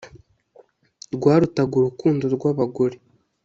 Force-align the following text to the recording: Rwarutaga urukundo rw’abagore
Rwarutaga 1.15 1.73
urukundo 1.77 2.23
rw’abagore 2.35 2.95